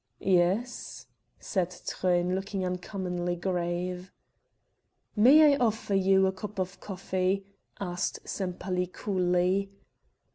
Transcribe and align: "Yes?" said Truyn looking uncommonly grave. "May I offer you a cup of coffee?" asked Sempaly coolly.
"Yes?" 0.23 1.05
said 1.39 1.69
Truyn 1.85 2.33
looking 2.33 2.65
uncommonly 2.65 3.35
grave. 3.35 4.11
"May 5.15 5.53
I 5.53 5.57
offer 5.59 5.93
you 5.93 6.25
a 6.25 6.31
cup 6.31 6.57
of 6.57 6.79
coffee?" 6.79 7.45
asked 7.79 8.17
Sempaly 8.27 8.87
coolly. 8.87 9.69